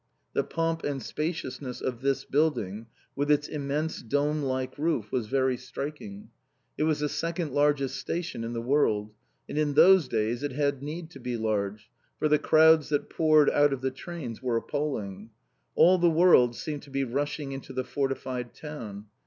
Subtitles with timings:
[0.33, 5.57] The pomp and spaciousness of this building, with its immense dome like roof, was very
[5.57, 6.31] striking.
[6.75, 9.13] It was the second largest station in the world.
[9.47, 13.51] And in those days it had need to be large, for the crowds that poured
[13.51, 15.29] out of the trains were appalling.
[15.75, 19.05] All the world seemed to be rushing into the fortified town.